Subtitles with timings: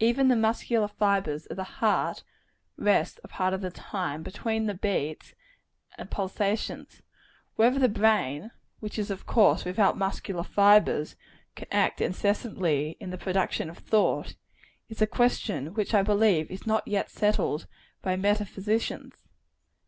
[0.00, 2.24] Even the muscular fibres of the heart
[2.76, 5.36] rest a part of the time, between the beats
[5.96, 7.02] and pulsations.
[7.54, 11.14] Whether the brain which is of course without muscular fibres
[11.54, 14.34] can act incessantly in the production of thought,
[14.88, 17.68] is a question which I believe is not yet settled
[18.02, 19.28] by meta physicians.